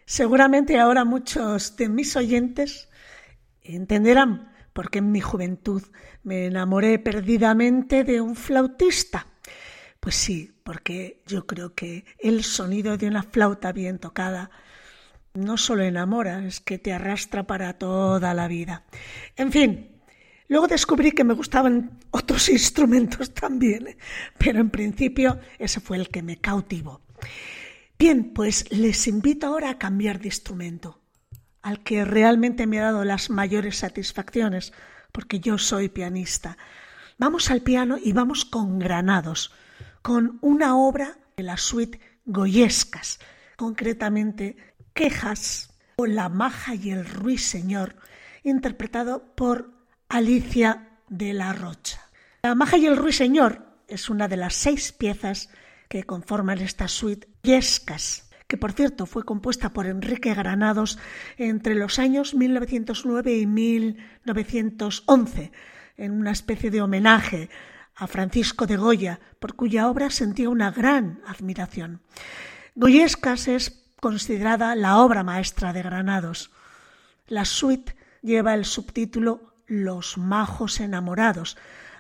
seguramente 0.06 0.78
ahora 0.78 1.04
muchos 1.04 1.76
de 1.76 1.90
mis 1.90 2.16
oyentes 2.16 2.88
entenderán 3.64 4.54
por 4.74 4.92
qué 4.92 5.00
en 5.00 5.12
mi 5.12 5.22
juventud 5.22 5.82
me 6.22 6.46
enamoré 6.46 7.00
perdidamente 7.00 8.04
de 8.04 8.22
un 8.22 8.36
flautista. 8.36 9.26
Pues 10.00 10.14
sí, 10.14 10.54
porque 10.64 11.24
yo 11.26 11.48
creo 11.48 11.74
que 11.74 12.06
el 12.20 12.44
sonido 12.44 12.96
de 12.96 13.08
una 13.08 13.24
flauta 13.24 13.72
bien 13.72 13.98
tocada 13.98 14.52
no 15.34 15.58
solo 15.58 15.82
enamora, 15.82 16.46
es 16.46 16.60
que 16.60 16.78
te 16.78 16.94
arrastra 16.94 17.48
para 17.48 17.74
toda 17.74 18.36
la 18.36 18.48
vida. 18.48 18.86
En 19.36 19.52
fin, 19.52 20.00
luego 20.48 20.68
descubrí 20.68 21.12
que 21.12 21.24
me 21.24 21.34
gustaban 21.34 21.98
otros 22.12 22.50
instrumentos 22.50 23.34
también, 23.34 23.88
¿eh? 23.88 23.98
pero 24.38 24.60
en 24.60 24.70
principio 24.70 25.40
ese 25.58 25.80
fue 25.80 25.98
el 25.98 26.10
que 26.10 26.22
me 26.22 26.38
cautivó. 26.38 27.02
Bien, 28.00 28.32
pues 28.32 28.72
les 28.72 29.08
invito 29.08 29.48
ahora 29.48 29.72
a 29.72 29.78
cambiar 29.80 30.20
de 30.20 30.28
instrumento, 30.28 31.02
al 31.64 31.84
que 31.84 32.06
realmente 32.06 32.68
me 32.68 32.80
ha 32.80 32.84
dado 32.84 33.04
las 33.04 33.32
mayores 33.32 33.78
satisfacciones, 33.78 34.72
porque 35.12 35.40
yo 35.40 35.58
soy 35.58 35.90
pianista. 35.90 36.58
Vamos 37.18 37.50
al 37.50 37.62
piano 37.62 37.98
y 38.02 38.14
vamos 38.14 38.46
con 38.46 38.78
Granados, 38.78 39.52
con 40.04 40.38
una 40.42 40.78
obra 40.78 41.18
de 41.36 41.44
la 41.44 41.58
suite 41.58 42.00
Goyescas, 42.26 43.20
concretamente 43.56 44.58
Quejas 44.94 45.74
o 45.96 46.06
La 46.06 46.30
Maja 46.30 46.76
y 46.76 46.92
el 46.92 47.04
Ruiseñor, 47.04 47.96
interpretado 48.44 49.34
por 49.34 49.72
Alicia 50.08 51.00
de 51.10 51.34
la 51.34 51.52
Rocha. 51.52 52.00
La 52.44 52.54
Maja 52.54 52.78
y 52.78 52.86
el 52.86 52.96
Ruiseñor 52.96 53.66
es 53.88 54.10
una 54.10 54.28
de 54.28 54.38
las 54.38 54.54
seis 54.54 54.92
piezas 54.92 55.50
que 55.88 56.04
conforman 56.04 56.60
esta 56.60 56.88
suite 56.88 57.28
Yescas, 57.44 58.30
que 58.48 58.58
por 58.58 58.72
cierto 58.72 59.06
fue 59.06 59.24
compuesta 59.24 59.74
por 59.74 59.86
Enrique 59.86 60.34
Granados 60.34 60.98
entre 61.38 61.76
los 61.76 62.00
años 62.00 62.34
1909 62.34 63.38
y 63.38 63.46
1911, 63.46 65.52
en 65.98 66.12
una 66.12 66.32
especie 66.32 66.72
de 66.72 66.82
homenaje 66.82 67.50
a 67.96 68.08
Francisco 68.08 68.68
de 68.68 68.78
Goya, 68.78 69.20
por 69.40 69.56
cuya 69.56 69.90
obra 69.90 70.10
sentía 70.10 70.50
una 70.50 70.72
gran 70.72 71.20
admiración. 71.26 72.02
Goyescas 72.76 73.48
es 73.48 73.84
considerada 74.00 74.76
la 74.76 75.00
obra 75.00 75.24
maestra 75.24 75.74
de 75.74 75.82
Granados. 75.82 76.52
La 77.28 77.44
suite 77.44 77.96
lleva 78.22 78.54
el 78.54 78.66
subtítulo 78.66 79.54
Los 79.66 80.18
majos 80.18 80.80
enamorados, 80.80 81.58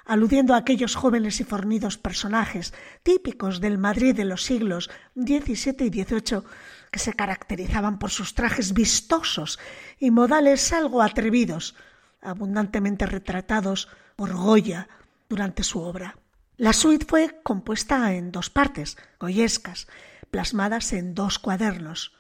aludiendo 0.07 0.53
a 0.53 0.57
aquellos 0.57 0.95
jóvenes 0.95 1.39
y 1.41 1.43
fornidos 1.43 1.97
personajes 1.97 2.73
típicos 3.03 3.59
del 3.59 3.77
Madrid 3.77 4.15
de 4.15 4.25
los 4.25 4.43
siglos 4.43 4.89
XVII 5.15 5.85
y 5.85 6.03
XVIII 6.03 6.43
que 6.91 6.99
se 6.99 7.13
caracterizaban 7.13 7.99
por 7.99 8.09
sus 8.09 8.33
trajes 8.33 8.73
vistosos 8.73 9.59
y 9.99 10.09
modales 10.09 10.71
algo 10.71 11.01
atrevidos, 11.01 11.75
abundantemente 12.21 13.05
retratados 13.05 13.89
por 14.15 14.33
Goya 14.33 14.87
durante 15.27 15.63
su 15.63 15.81
obra. 15.81 16.17
La 16.55 16.73
suite 16.73 17.05
fue 17.05 17.39
compuesta 17.43 18.13
en 18.13 18.31
dos 18.31 18.49
partes, 18.49 18.97
goyescas, 19.19 19.87
plasmadas 20.31 20.93
en 20.93 21.13
dos 21.13 21.37
cuadernos, 21.37 22.13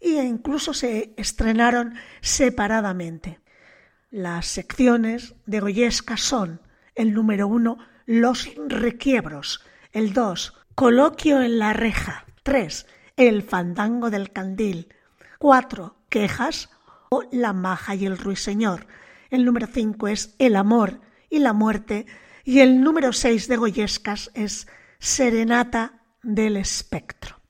e 0.00 0.10
incluso 0.22 0.74
se 0.74 1.14
estrenaron 1.16 1.94
separadamente. 2.20 3.40
Las 4.10 4.46
secciones 4.46 5.34
de 5.46 5.60
goyescas 5.60 6.20
son 6.20 6.60
el 6.98 7.14
número 7.14 7.46
uno, 7.46 7.78
Los 8.04 8.50
requiebros. 8.66 9.64
El 9.92 10.12
dos, 10.12 10.54
Coloquio 10.74 11.40
en 11.40 11.58
la 11.58 11.72
reja. 11.72 12.26
Tres, 12.42 12.86
El 13.16 13.42
fandango 13.42 14.10
del 14.10 14.32
candil. 14.32 14.92
Cuatro, 15.38 15.96
Quejas 16.10 16.70
o 17.08 17.22
La 17.30 17.52
maja 17.52 17.94
y 17.94 18.04
el 18.04 18.18
ruiseñor. 18.18 18.86
El 19.30 19.44
número 19.44 19.68
cinco 19.68 20.08
es 20.08 20.34
El 20.38 20.56
amor 20.56 21.00
y 21.30 21.38
la 21.38 21.52
muerte. 21.52 22.06
Y 22.44 22.60
el 22.60 22.82
número 22.82 23.12
seis 23.12 23.46
de 23.46 23.56
Goyescas 23.56 24.30
es 24.34 24.66
Serenata 24.98 26.02
del 26.22 26.56
espectro. 26.56 27.40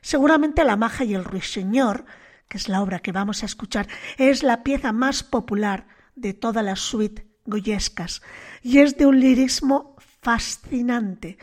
Seguramente 0.00 0.64
La 0.64 0.76
maja 0.76 1.04
y 1.04 1.14
el 1.14 1.24
ruiseñor, 1.24 2.06
que 2.48 2.56
es 2.56 2.70
la 2.70 2.80
obra 2.80 3.00
que 3.00 3.12
vamos 3.12 3.42
a 3.42 3.46
escuchar, 3.46 3.86
es 4.16 4.42
la 4.42 4.62
pieza 4.62 4.92
más 4.92 5.22
popular 5.22 5.88
de 6.14 6.32
toda 6.32 6.62
la 6.62 6.76
suite 6.76 7.27
goyescas 7.48 8.22
y 8.62 8.78
es 8.78 8.96
de 8.96 9.06
un 9.06 9.18
lirismo 9.18 9.96
fascinante. 10.20 11.38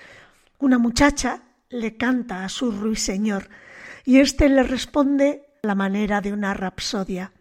Una 0.59 0.77
muchacha 0.77 1.41
le 1.69 1.97
canta 1.97 2.45
a 2.45 2.49
su 2.49 2.71
ruiseñor 2.71 3.49
y 4.05 4.19
éste 4.19 4.47
le 4.47 4.63
responde 4.63 5.47
la 5.61 5.75
manera 5.75 6.21
de 6.21 6.31
una 6.31 6.53
rapsodia. 6.53 7.31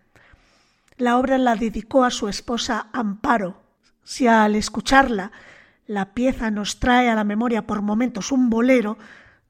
La 0.97 1.19
obra 1.19 1.39
la 1.39 1.57
dedicó 1.57 2.05
a 2.05 2.11
su 2.11 2.29
esposa 2.29 2.89
Amparo. 2.93 3.63
Si 4.03 4.27
al 4.27 4.57
escucharla 4.57 5.33
la 5.87 6.15
pieza 6.15 6.51
nos 6.51 6.81
trae 6.81 7.11
a 7.11 7.15
la 7.15 7.25
memoria 7.25 7.67
por 7.67 7.83
momentos 7.83 8.33
un 8.33 8.49
bolero, 8.49 8.97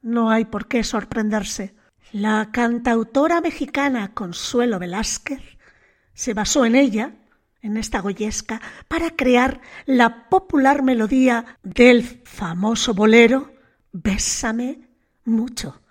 no 0.01 0.29
hay 0.29 0.45
por 0.45 0.67
qué 0.67 0.83
sorprenderse. 0.83 1.73
La 2.11 2.49
cantautora 2.51 3.41
mexicana 3.41 4.13
Consuelo 4.13 4.79
Velázquez 4.79 5.41
se 6.13 6.33
basó 6.33 6.65
en 6.65 6.75
ella 6.75 7.13
en 7.65 7.77
esta 7.77 7.99
goyesca 7.99 8.61
para 8.87 9.09
crear 9.11 9.59
la 9.85 10.29
popular 10.29 10.83
melodía 10.83 11.57
del 11.63 12.03
famoso 12.23 12.93
bolero 12.93 13.53
Bésame 13.91 14.81
mucho. 15.23 15.81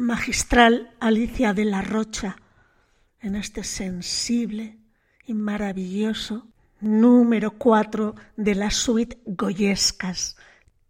Magistral 0.00 0.90
Alicia 0.98 1.52
de 1.52 1.66
la 1.66 1.82
Rocha 1.82 2.36
en 3.20 3.36
este 3.36 3.62
sensible 3.64 4.78
y 5.26 5.34
maravilloso 5.34 6.48
número 6.80 7.52
4 7.52 8.14
de 8.36 8.54
la 8.54 8.70
suite 8.70 9.18
Goyescas, 9.26 10.36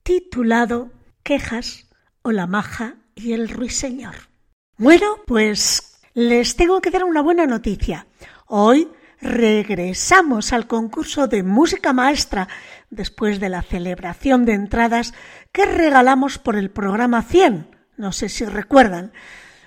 titulado 0.04 0.92
Quejas 1.24 1.88
o 2.22 2.30
la 2.30 2.46
maja 2.46 2.94
y 3.16 3.32
el 3.32 3.48
ruiseñor. 3.48 4.14
Bueno, 4.78 5.16
pues 5.26 6.00
les 6.14 6.54
tengo 6.54 6.80
que 6.80 6.90
dar 6.90 7.04
una 7.04 7.20
buena 7.20 7.46
noticia. 7.46 8.06
Hoy 8.46 8.88
regresamos 9.20 10.52
al 10.52 10.68
concurso 10.68 11.26
de 11.26 11.42
música 11.42 11.92
maestra 11.92 12.48
después 12.90 13.40
de 13.40 13.48
la 13.48 13.62
celebración 13.62 14.44
de 14.44 14.54
entradas 14.54 15.12
que 15.52 15.66
regalamos 15.66 16.38
por 16.38 16.54
el 16.56 16.70
programa 16.70 17.22
100 17.22 17.69
no 18.00 18.12
sé 18.12 18.28
si 18.28 18.44
recuerdan. 18.44 19.12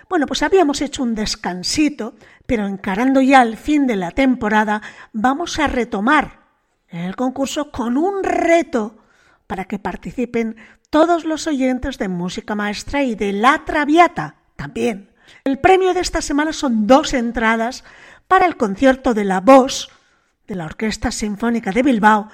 Bueno, 0.09 0.25
pues 0.27 0.43
habíamos 0.43 0.81
hecho 0.81 1.03
un 1.03 1.15
descansito, 1.15 2.15
pero 2.45 2.67
encarando 2.67 3.21
ya 3.21 3.41
el 3.41 3.57
fin 3.57 3.87
de 3.87 3.95
la 3.95 4.11
temporada, 4.11 4.81
vamos 5.13 5.59
a 5.59 5.67
retomar 5.67 6.41
el 6.89 7.15
concurso 7.15 7.71
con 7.71 7.97
un 7.97 8.23
reto 8.23 8.97
para 9.47 9.65
que 9.65 9.79
participen 9.79 10.57
todos 10.89 11.25
los 11.25 11.47
oyentes 11.47 11.97
de 11.97 12.07
música 12.07 12.53
maestra 12.53 13.03
y 13.03 13.15
de 13.15 13.33
la 13.33 13.63
Traviata 13.65 14.35
también. 14.55 15.09
El 15.43 15.59
premio 15.59 15.93
de 15.93 16.01
esta 16.01 16.21
semana 16.21 16.53
son 16.53 16.85
dos 16.85 17.13
entradas 17.13 17.83
para 18.27 18.45
el 18.45 18.57
concierto 18.57 19.13
de 19.13 19.23
la 19.23 19.41
voz 19.41 19.89
de 20.47 20.55
la 20.55 20.65
Orquesta 20.65 21.11
Sinfónica 21.11 21.71
de 21.71 21.83
Bilbao 21.83 22.29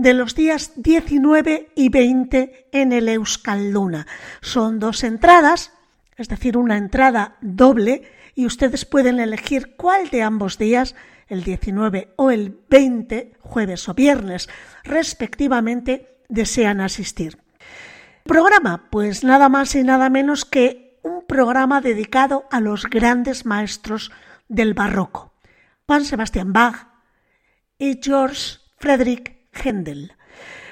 de 0.00 0.14
los 0.14 0.34
días 0.34 0.72
19 0.76 1.72
y 1.74 1.90
20 1.90 2.68
en 2.72 2.92
el 2.92 3.08
Euskalduna. 3.08 4.06
Son 4.40 4.78
dos 4.78 5.04
entradas, 5.04 5.72
es 6.16 6.28
decir, 6.28 6.56
una 6.56 6.78
entrada 6.78 7.36
doble, 7.42 8.10
y 8.34 8.46
ustedes 8.46 8.86
pueden 8.86 9.20
elegir 9.20 9.76
cuál 9.76 10.08
de 10.08 10.22
ambos 10.22 10.56
días, 10.56 10.94
el 11.28 11.44
19 11.44 12.14
o 12.16 12.30
el 12.30 12.58
20, 12.70 13.34
jueves 13.40 13.88
o 13.90 13.94
viernes, 13.94 14.48
respectivamente, 14.84 16.16
desean 16.28 16.80
asistir. 16.80 17.38
Programa, 18.24 18.88
pues 18.90 19.22
nada 19.22 19.50
más 19.50 19.74
y 19.74 19.82
nada 19.82 20.08
menos 20.08 20.46
que 20.46 20.98
un 21.02 21.26
programa 21.26 21.82
dedicado 21.82 22.46
a 22.50 22.60
los 22.60 22.84
grandes 22.84 23.44
maestros 23.44 24.10
del 24.48 24.72
barroco, 24.72 25.34
Juan 25.86 26.06
Sebastián 26.06 26.54
Bach 26.54 26.88
y 27.78 28.00
George 28.02 28.58
Frederick 28.78 29.39
Händel. 29.52 30.12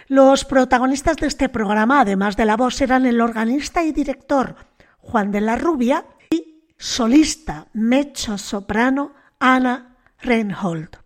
Los 0.08 0.44
protagonistas 0.44 1.16
de 1.16 1.26
este 1.26 1.48
programa, 1.48 2.00
además 2.00 2.36
de 2.36 2.46
la 2.46 2.56
voz, 2.56 2.80
eran 2.80 3.04
el 3.04 3.20
organista 3.20 3.84
y 3.84 3.92
director 3.92 4.56
Juan 4.98 5.30
de 5.30 5.42
la 5.42 5.56
Rubia 5.56 6.06
y 6.30 6.64
solista 6.78 7.68
mecho 7.74 8.38
soprano 8.38 9.14
Ana 9.38 9.96
Reinhold. 10.20 10.96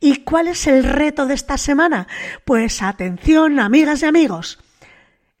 ¿Y 0.00 0.22
cuál 0.24 0.48
es 0.48 0.66
el 0.66 0.84
reto 0.84 1.26
de 1.26 1.34
esta 1.34 1.56
semana? 1.56 2.06
Pues 2.44 2.82
atención, 2.82 3.58
amigas 3.58 4.02
y 4.02 4.06
amigos. 4.06 4.58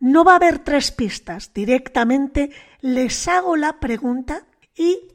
No 0.00 0.24
va 0.24 0.32
a 0.32 0.36
haber 0.36 0.60
tres 0.60 0.90
pistas. 0.90 1.52
Directamente 1.52 2.50
les 2.80 3.28
hago 3.28 3.56
la 3.56 3.78
pregunta 3.78 4.46
y 4.74 5.08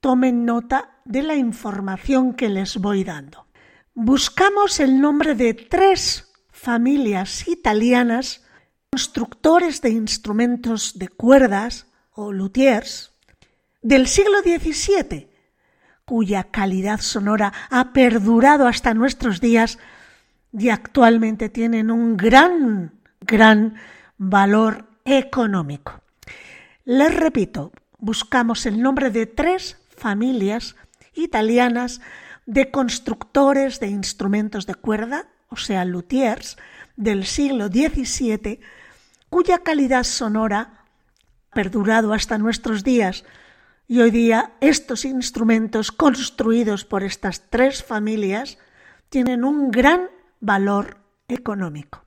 tomen 0.00 0.44
nota 0.44 1.00
de 1.04 1.22
la 1.22 1.34
información 1.34 2.34
que 2.34 2.48
les 2.48 2.76
voy 2.76 3.02
dando 3.02 3.46
buscamos 3.94 4.80
el 4.80 5.00
nombre 5.00 5.34
de 5.34 5.54
tres 5.54 6.32
familias 6.50 7.48
italianas 7.48 8.42
constructores 8.90 9.80
de 9.80 9.90
instrumentos 9.90 10.98
de 10.98 11.08
cuerdas 11.08 11.86
o 12.12 12.32
luthiers 12.32 13.12
del 13.80 14.06
siglo 14.06 14.40
XVII, 14.42 15.28
cuya 16.04 16.44
calidad 16.44 17.00
sonora 17.00 17.52
ha 17.70 17.92
perdurado 17.92 18.66
hasta 18.66 18.94
nuestros 18.94 19.40
días 19.40 19.78
y 20.52 20.68
actualmente 20.68 21.48
tienen 21.48 21.90
un 21.90 22.16
gran, 22.16 23.00
gran 23.20 23.76
valor 24.18 24.86
económico. 25.04 26.02
Les 26.84 27.14
repito, 27.14 27.72
buscamos 27.98 28.66
el 28.66 28.80
nombre 28.80 29.10
de 29.10 29.26
tres 29.26 29.78
familias 29.96 30.76
italianas 31.14 32.00
de 32.46 32.70
constructores 32.70 33.80
de 33.80 33.88
instrumentos 33.88 34.66
de 34.66 34.74
cuerda, 34.74 35.28
o 35.48 35.56
sea, 35.56 35.84
luthiers, 35.84 36.56
del 36.96 37.26
siglo 37.26 37.68
XVII, 37.68 38.60
cuya 39.28 39.58
calidad 39.58 40.04
sonora 40.04 40.60
ha 40.60 41.54
perdurado 41.54 42.12
hasta 42.12 42.38
nuestros 42.38 42.84
días 42.84 43.24
y 43.88 44.00
hoy 44.00 44.10
día 44.10 44.52
estos 44.60 45.04
instrumentos 45.04 45.92
construidos 45.92 46.84
por 46.84 47.02
estas 47.02 47.50
tres 47.50 47.82
familias 47.82 48.58
tienen 49.08 49.44
un 49.44 49.70
gran 49.70 50.08
valor 50.40 50.98
económico. 51.28 52.04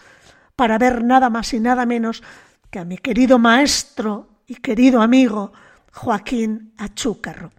para 0.56 0.78
ver 0.78 1.04
nada 1.04 1.30
más 1.30 1.54
y 1.54 1.60
nada 1.60 1.86
menos 1.86 2.24
que 2.70 2.80
a 2.80 2.86
mi 2.86 2.98
querido 2.98 3.40
maestro 3.40 4.28
y 4.48 4.56
querido 4.56 5.02
amigo 5.02 5.54
Joaquín 5.94 6.74
Achúcarro. 6.78 7.52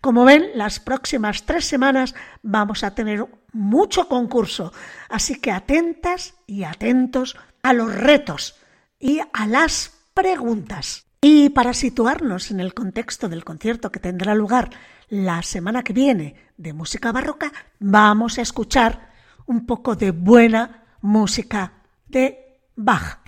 Como 0.00 0.24
ven, 0.24 0.50
las 0.54 0.78
próximas 0.78 1.44
tres 1.44 1.64
semanas 1.64 2.14
vamos 2.42 2.84
a 2.84 2.94
tener 2.94 3.26
mucho 3.52 4.08
concurso, 4.08 4.72
así 5.08 5.40
que 5.40 5.50
atentas 5.50 6.34
y 6.46 6.64
atentos 6.64 7.36
a 7.62 7.72
los 7.72 7.94
retos 7.94 8.56
y 8.98 9.20
a 9.32 9.46
las 9.46 9.92
preguntas. 10.14 11.06
Y 11.20 11.50
para 11.50 11.74
situarnos 11.74 12.50
en 12.50 12.60
el 12.60 12.72
contexto 12.72 13.28
del 13.28 13.44
concierto 13.44 13.92
que 13.92 14.00
tendrá 14.00 14.34
lugar 14.34 14.70
la 15.08 15.42
semana 15.42 15.82
que 15.82 15.92
viene 15.92 16.36
de 16.56 16.72
música 16.72 17.12
barroca, 17.12 17.52
vamos 17.78 18.38
a 18.38 18.42
escuchar 18.42 19.10
un 19.46 19.66
poco 19.66 19.96
de 19.96 20.12
buena 20.12 20.84
música 21.02 21.72
de 22.06 22.58
Bach. 22.76 23.20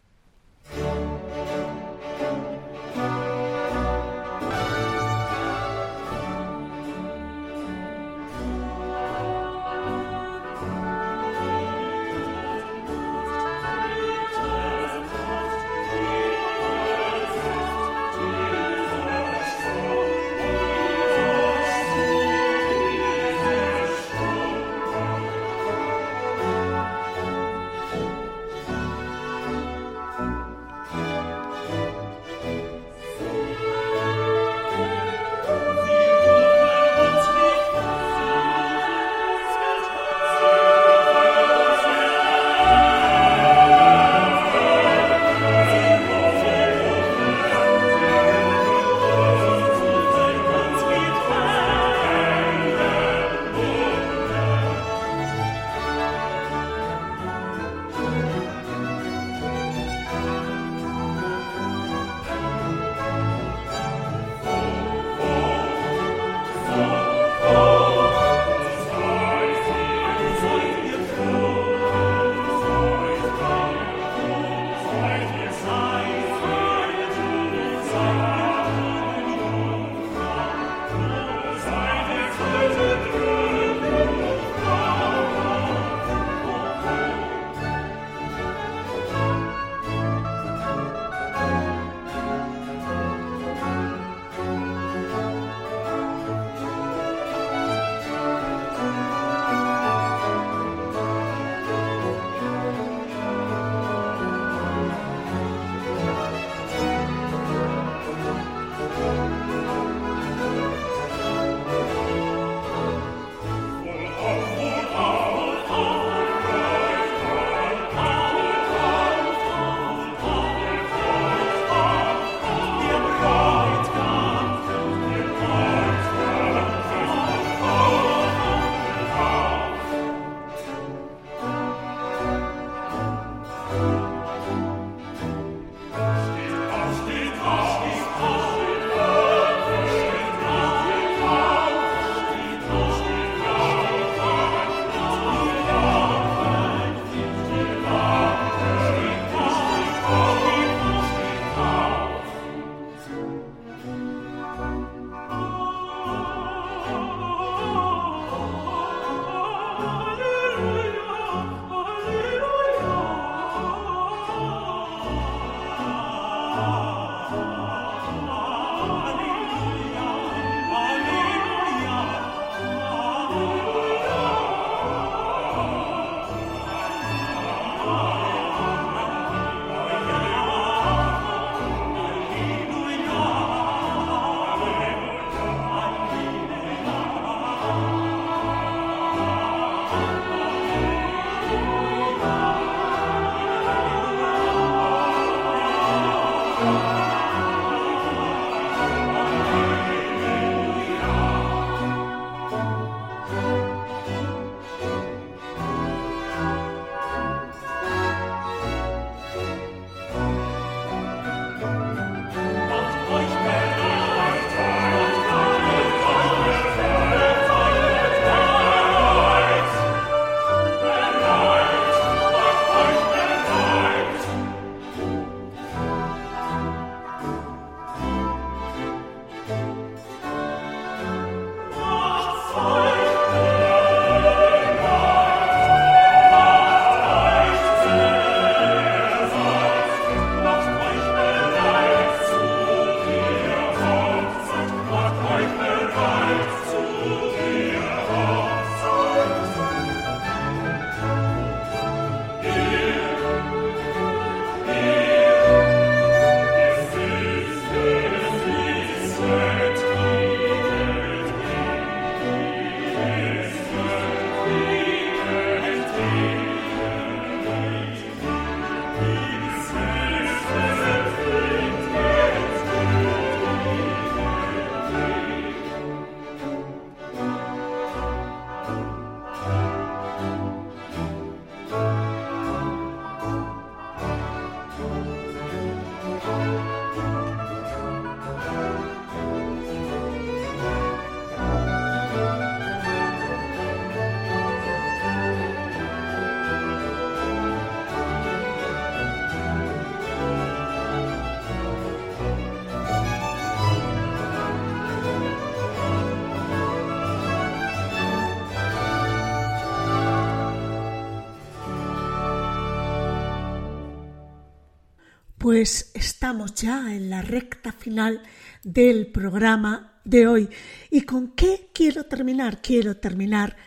Pues 315.52 315.90
estamos 315.92 316.54
ya 316.54 316.94
en 316.94 317.10
la 317.10 317.20
recta 317.20 317.72
final 317.72 318.22
del 318.64 319.08
programa 319.08 320.00
de 320.02 320.26
hoy. 320.26 320.48
¿Y 320.90 321.02
con 321.02 321.32
qué 321.32 321.68
quiero 321.74 322.04
terminar? 322.04 322.62
Quiero 322.62 322.96
terminar 322.96 323.58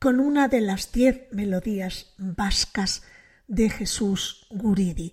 con 0.00 0.18
una 0.18 0.48
de 0.48 0.60
las 0.60 0.90
diez 0.90 1.28
melodías 1.30 2.12
vascas 2.18 3.04
de 3.46 3.70
Jesús 3.70 4.48
Guridi. 4.50 5.12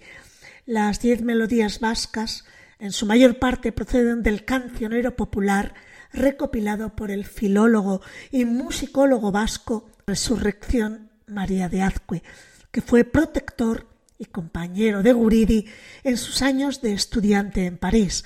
Las 0.66 1.00
diez 1.00 1.22
melodías 1.22 1.80
vascas 1.80 2.44
en 2.80 2.92
su 2.92 3.06
mayor 3.06 3.38
parte 3.38 3.72
proceden 3.72 4.24
del 4.24 4.46
cancionero 4.46 5.16
popular 5.16 5.76
recopilado 6.12 6.96
por 6.96 7.12
el 7.12 7.26
filólogo 7.26 8.02
y 8.32 8.46
musicólogo 8.46 9.32
vasco 9.32 9.92
Resurrección 10.08 11.12
María 11.28 11.70
de 11.70 11.84
Azcue, 11.84 12.24
que 12.72 12.82
fue 12.82 13.04
protector 13.04 13.95
y 14.18 14.26
compañero 14.26 15.04
de 15.04 15.14
Guridi 15.14 15.66
en 16.04 16.18
sus 16.18 16.42
años 16.42 16.82
de 16.82 16.94
estudiante 16.94 17.66
en 17.66 17.78
París, 17.78 18.24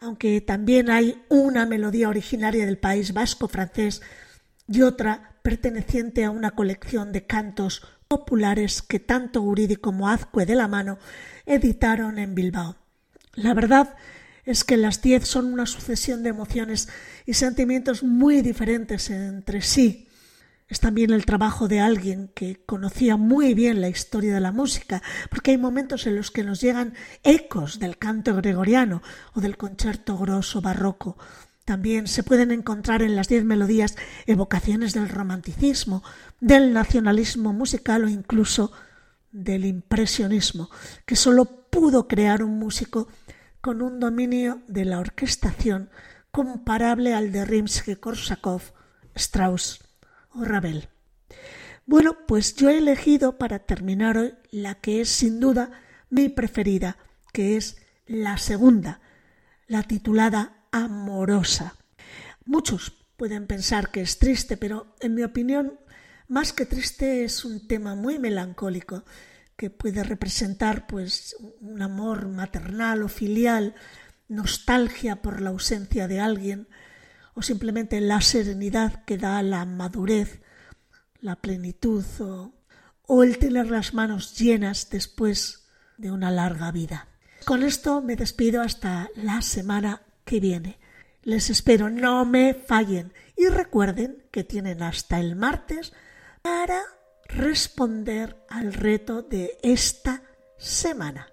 aunque 0.00 0.40
también 0.40 0.90
hay 0.90 1.22
una 1.28 1.66
melodía 1.66 2.08
originaria 2.08 2.66
del 2.66 2.78
país 2.78 3.12
vasco 3.12 3.48
francés 3.48 4.02
y 4.68 4.82
otra 4.82 5.38
perteneciente 5.42 6.24
a 6.24 6.30
una 6.30 6.52
colección 6.52 7.12
de 7.12 7.26
cantos 7.26 7.82
populares 8.08 8.82
que 8.82 9.00
tanto 9.00 9.40
Guridi 9.40 9.76
como 9.76 10.08
Azcue 10.08 10.46
de 10.46 10.54
la 10.54 10.68
mano 10.68 10.98
editaron 11.46 12.18
en 12.18 12.34
Bilbao. 12.34 12.76
La 13.34 13.54
verdad 13.54 13.94
es 14.44 14.64
que 14.64 14.76
las 14.76 15.02
diez 15.02 15.26
son 15.26 15.52
una 15.52 15.66
sucesión 15.66 16.22
de 16.22 16.30
emociones 16.30 16.88
y 17.26 17.34
sentimientos 17.34 18.02
muy 18.02 18.42
diferentes 18.42 19.10
entre 19.10 19.62
sí, 19.62 20.08
es 20.68 20.80
también 20.80 21.10
el 21.10 21.26
trabajo 21.26 21.68
de 21.68 21.80
alguien 21.80 22.30
que 22.34 22.62
conocía 22.64 23.16
muy 23.16 23.54
bien 23.54 23.80
la 23.80 23.88
historia 23.88 24.34
de 24.34 24.40
la 24.40 24.52
música, 24.52 25.02
porque 25.30 25.50
hay 25.50 25.58
momentos 25.58 26.06
en 26.06 26.16
los 26.16 26.30
que 26.30 26.42
nos 26.42 26.60
llegan 26.60 26.94
ecos 27.22 27.78
del 27.78 27.98
canto 27.98 28.34
gregoriano 28.34 29.02
o 29.34 29.40
del 29.40 29.58
concierto 29.58 30.16
grosso 30.16 30.62
barroco. 30.62 31.18
También 31.66 32.06
se 32.06 32.22
pueden 32.22 32.50
encontrar 32.50 33.02
en 33.02 33.16
las 33.16 33.28
diez 33.28 33.44
melodías 33.44 33.96
evocaciones 34.26 34.94
del 34.94 35.08
romanticismo, 35.08 36.02
del 36.40 36.72
nacionalismo 36.72 37.52
musical 37.52 38.04
o 38.04 38.08
incluso 38.08 38.72
del 39.32 39.64
impresionismo, 39.66 40.70
que 41.04 41.16
sólo 41.16 41.44
pudo 41.70 42.08
crear 42.08 42.42
un 42.42 42.58
músico 42.58 43.08
con 43.60 43.82
un 43.82 44.00
dominio 44.00 44.62
de 44.68 44.84
la 44.84 44.98
orquestación 44.98 45.90
comparable 46.30 47.14
al 47.14 47.32
de 47.32 47.44
Rimsky-Korsakov, 47.44 48.60
Strauss 49.14 49.83
o 50.34 50.44
Ravel. 50.44 50.88
Bueno, 51.86 52.16
pues 52.26 52.54
yo 52.54 52.70
he 52.70 52.78
elegido 52.78 53.38
para 53.38 53.58
terminar 53.60 54.16
hoy 54.16 54.34
la 54.50 54.76
que 54.76 55.00
es 55.00 55.08
sin 55.08 55.40
duda 55.40 55.70
mi 56.10 56.28
preferida, 56.28 56.96
que 57.32 57.56
es 57.56 57.76
la 58.06 58.38
segunda, 58.38 59.00
la 59.66 59.82
titulada 59.82 60.66
Amorosa. 60.72 61.76
Muchos 62.44 62.92
pueden 63.16 63.46
pensar 63.46 63.90
que 63.90 64.00
es 64.00 64.18
triste, 64.18 64.56
pero 64.56 64.94
en 65.00 65.14
mi 65.14 65.22
opinión, 65.22 65.78
más 66.28 66.52
que 66.52 66.66
triste 66.66 67.24
es 67.24 67.44
un 67.44 67.66
tema 67.66 67.94
muy 67.94 68.18
melancólico 68.18 69.04
que 69.56 69.70
puede 69.70 70.02
representar 70.02 70.86
pues 70.86 71.36
un 71.60 71.80
amor 71.80 72.28
maternal 72.28 73.02
o 73.02 73.08
filial, 73.08 73.74
nostalgia 74.28 75.22
por 75.22 75.40
la 75.40 75.50
ausencia 75.50 76.08
de 76.08 76.20
alguien, 76.20 76.68
o 77.34 77.42
simplemente 77.42 78.00
la 78.00 78.20
serenidad 78.20 79.04
que 79.04 79.18
da 79.18 79.42
la 79.42 79.64
madurez, 79.64 80.40
la 81.20 81.36
plenitud 81.36 82.04
o, 83.06 83.22
el 83.22 83.38
tener 83.38 83.70
las 83.70 83.92
manos 83.92 84.38
llenas 84.38 84.88
después 84.90 85.66
de 85.98 86.10
una 86.10 86.30
larga 86.30 86.70
vida. 86.70 87.08
Con 87.44 87.62
esto 87.62 88.00
me 88.00 88.16
despido 88.16 88.62
hasta 88.62 89.10
la 89.14 89.42
semana 89.42 90.02
que 90.24 90.40
viene. 90.40 90.78
Les 91.22 91.50
espero, 91.50 91.90
no 91.90 92.24
me 92.24 92.54
fallen 92.54 93.12
y 93.36 93.46
recuerden 93.48 94.24
que 94.30 94.44
tienen 94.44 94.82
hasta 94.82 95.20
el 95.20 95.36
martes 95.36 95.92
para 96.42 96.80
responder 97.26 98.36
al 98.48 98.72
reto 98.72 99.22
de 99.22 99.58
esta 99.62 100.22
semana. 100.56 101.28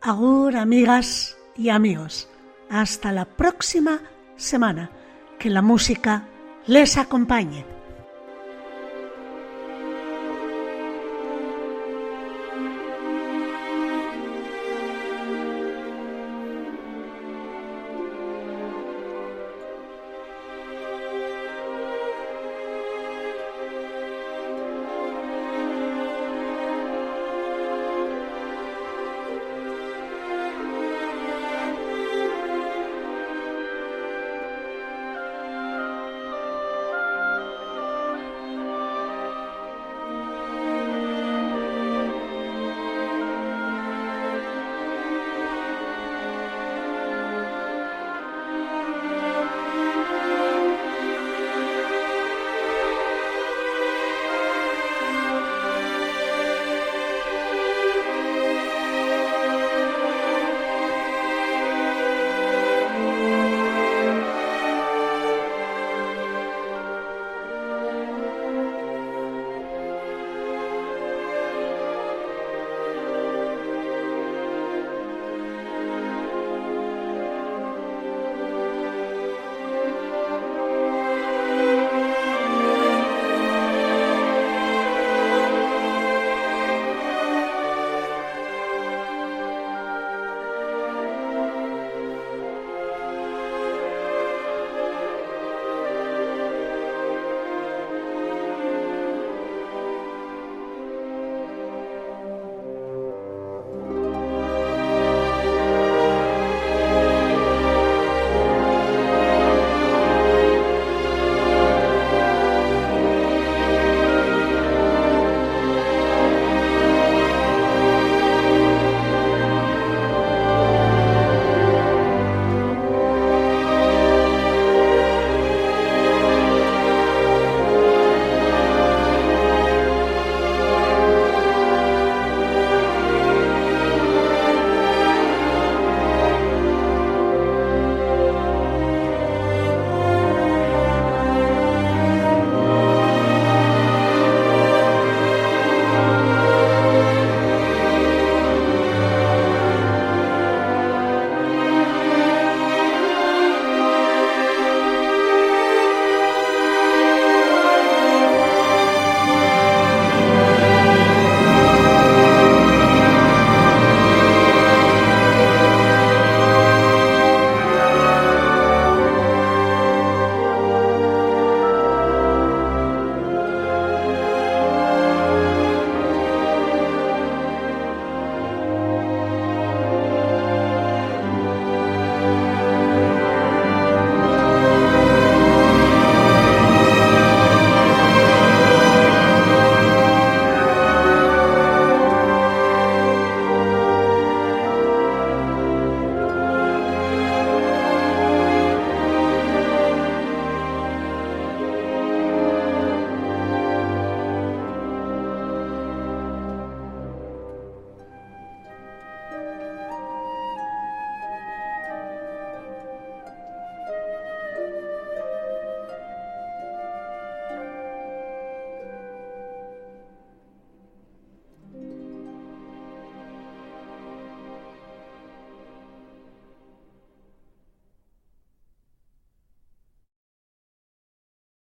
Agur, 0.00 0.56
amigas 0.56 1.36
y 1.56 1.68
amigos. 1.68 2.28
Hasta 2.68 3.12
la 3.12 3.24
próxima 3.24 4.00
semana 4.36 4.90
que 5.38 5.50
la 5.50 5.62
música 5.62 6.28
les 6.66 6.96
acompañe. 6.96 7.75